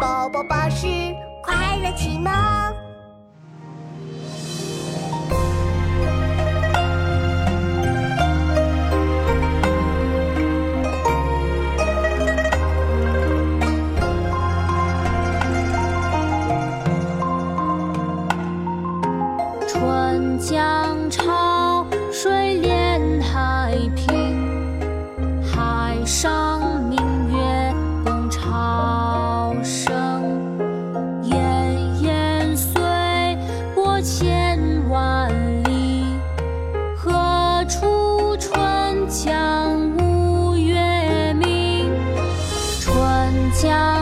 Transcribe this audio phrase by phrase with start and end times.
[0.00, 0.86] 宝宝巴士
[1.42, 2.32] 快乐启蒙。
[19.66, 24.78] 春江潮水连海平，
[25.42, 26.60] 海上
[34.38, 35.28] 千万
[35.64, 36.04] 里，
[36.96, 41.90] 何处春江无月明？
[42.80, 42.94] 春
[43.60, 43.97] 江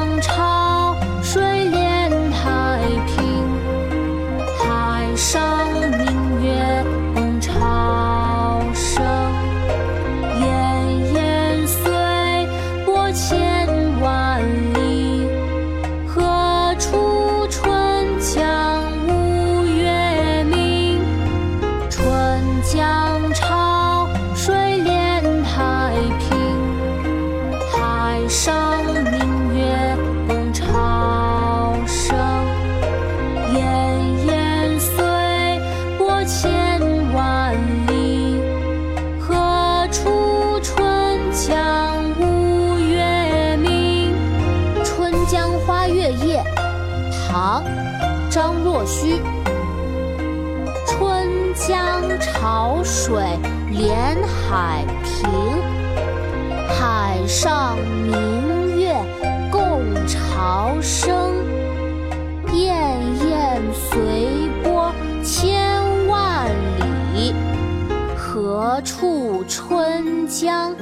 [47.29, 47.65] 唐·
[48.31, 49.21] 张若虚。
[50.87, 53.23] 春江潮水
[53.71, 55.29] 连海平，
[56.69, 58.95] 海上明月
[59.51, 61.35] 共潮生。
[62.47, 62.73] 滟
[63.21, 64.93] 滟随波
[65.23, 66.49] 千万
[67.15, 67.35] 里，
[68.17, 70.75] 何处春江？